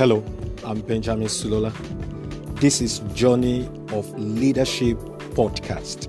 [0.00, 0.24] Hello,
[0.64, 1.70] I'm Benjamin Sulola.
[2.58, 4.96] This is Journey of Leadership
[5.36, 6.08] podcast.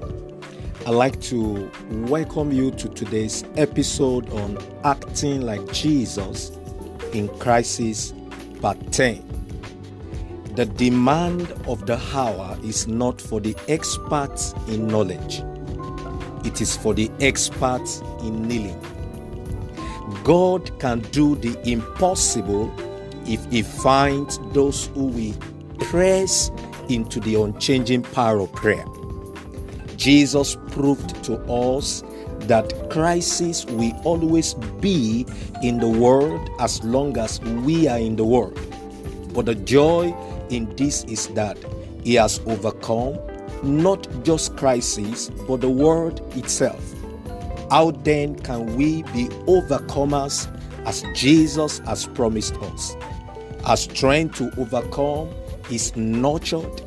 [0.88, 1.70] I'd like to
[2.08, 6.52] welcome you to today's episode on acting like Jesus
[7.12, 8.14] in crisis
[8.62, 9.26] part 10.
[10.56, 15.44] The demand of the hour is not for the experts in knowledge,
[16.46, 18.80] it is for the experts in kneeling.
[20.24, 22.74] God can do the impossible
[23.26, 25.34] if He finds those who will
[25.80, 26.52] press
[26.90, 28.86] into the unchanging power of prayer.
[29.98, 32.04] Jesus proved to us
[32.42, 35.26] that crisis will always be
[35.62, 38.60] in the world as long as we are in the world.
[39.34, 40.16] But the joy
[40.50, 41.58] in this is that
[42.04, 43.20] He has overcome
[43.64, 46.82] not just crisis, but the world itself.
[47.70, 50.50] How then can we be overcomers
[50.86, 52.96] as Jesus has promised us?
[53.66, 55.30] Our strength to overcome
[55.70, 56.82] is nurtured,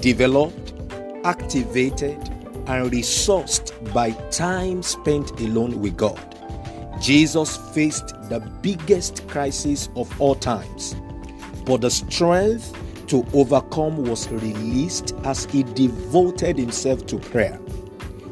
[0.00, 0.72] developed,
[1.22, 2.16] activated,
[2.66, 6.18] and resourced by time spent alone with God.
[6.98, 10.96] Jesus faced the biggest crisis of all times,
[11.66, 12.72] but the strength
[13.08, 17.60] to overcome was released as he devoted himself to prayer.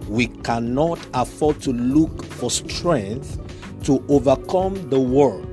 [0.08, 3.38] We cannot afford to look for strength
[3.84, 5.51] to overcome the world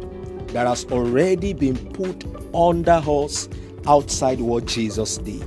[0.53, 3.49] that has already been put under us
[3.87, 5.43] outside what Jesus did.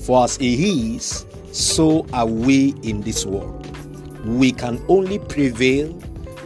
[0.00, 3.66] For as He is, so are we in this world.
[4.26, 5.92] We can only prevail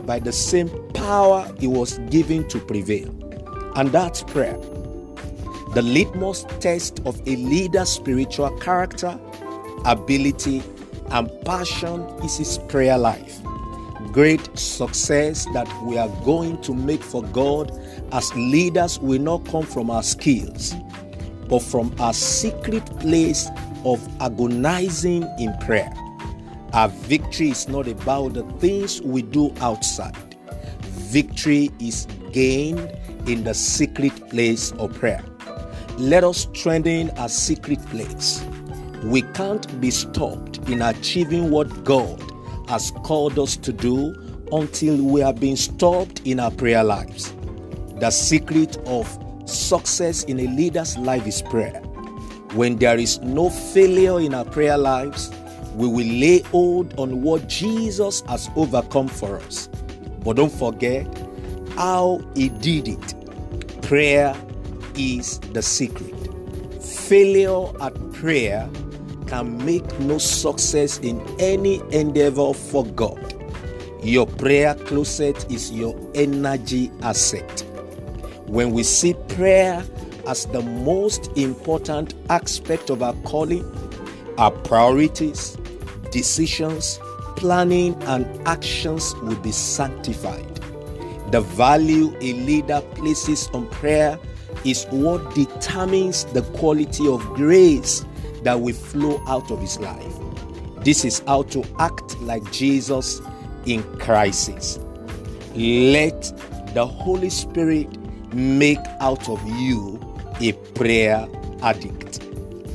[0.06, 3.08] by the same power He was given to prevail,
[3.76, 4.58] and that's prayer.
[5.74, 9.18] The litmus test of a leader's spiritual character,
[9.84, 10.62] ability,
[11.10, 13.40] and passion is his prayer life
[14.12, 17.72] great success that we are going to make for God
[18.12, 20.74] as leaders will not come from our skills,
[21.48, 23.48] but from our secret place
[23.84, 25.92] of agonizing in prayer.
[26.72, 30.36] Our victory is not about the things we do outside,
[30.80, 32.92] victory is gained
[33.26, 35.24] in the secret place of prayer.
[35.98, 38.44] Let us strengthen our secret place.
[39.04, 42.20] We can't be stopped in achieving what God
[42.68, 44.14] has called us to do
[44.52, 47.34] until we have been stopped in our prayer lives.
[48.00, 49.06] The secret of
[49.46, 51.80] success in a leader's life is prayer.
[52.54, 55.30] When there is no failure in our prayer lives,
[55.74, 59.68] we will lay hold on what Jesus has overcome for us.
[60.22, 61.06] But don't forget
[61.76, 63.82] how He did it.
[63.82, 64.34] Prayer
[64.96, 66.14] is the secret.
[66.82, 68.68] Failure at prayer
[69.26, 73.30] can make no success in any endeavor for God.
[74.02, 77.60] Your prayer closet is your energy asset.
[78.46, 79.84] When we see prayer
[80.26, 83.64] as the most important aspect of our calling,
[84.38, 85.56] our priorities,
[86.10, 86.98] decisions,
[87.36, 90.54] planning, and actions will be sanctified.
[91.30, 94.18] The value a leader places on prayer
[94.64, 98.04] is what determines the quality of grace
[98.44, 100.14] that will flow out of his life.
[100.84, 103.20] This is how to act like Jesus
[103.66, 104.78] in crisis.
[105.54, 106.22] Let
[106.74, 107.88] the Holy Spirit
[108.34, 109.98] make out of you
[110.40, 111.26] a prayer
[111.62, 112.22] addict.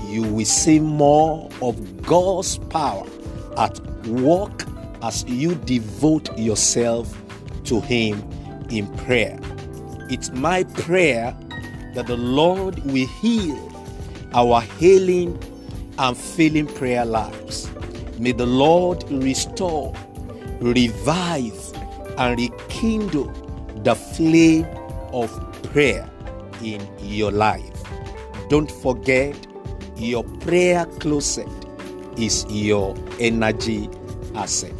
[0.08, 3.06] You will see more of God's power
[3.58, 4.64] at work
[5.04, 7.16] as you devote yourself
[7.66, 8.24] to Him
[8.72, 9.40] in prayer.
[10.10, 11.38] It's my prayer
[11.94, 13.66] that the Lord will heal
[14.34, 15.38] our healing
[16.00, 17.70] and failing prayer lives.
[18.18, 19.94] May the Lord restore,
[20.60, 21.74] revive,
[22.18, 23.32] and rekindle
[23.84, 24.66] the flame
[25.14, 25.30] of
[25.72, 26.10] prayer
[26.64, 27.84] in your life.
[28.50, 29.36] Don't forget,
[29.96, 31.48] your prayer closet
[32.18, 33.90] is your energy
[34.36, 34.74] asset.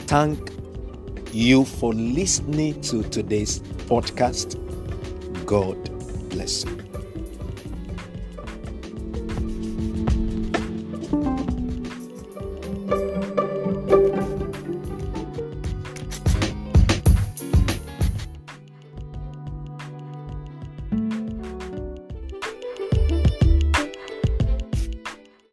[0.00, 0.50] Thank
[1.32, 4.54] you for listening to today's podcast.
[5.46, 5.78] God
[6.30, 6.83] bless you.